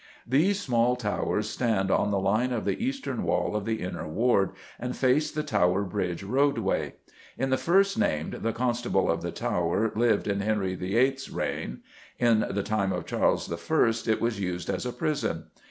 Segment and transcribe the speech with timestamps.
[0.25, 4.49] _These small towers stand on the line of the eastern wall of the Inner Ward
[4.79, 6.95] and face the Tower Bridge roadway.
[7.37, 11.83] In the first named the Constable of the Tower lived in Henry VIII.'s reign;
[12.17, 14.01] in the time of Charles I.
[14.11, 15.43] it was used as a prison.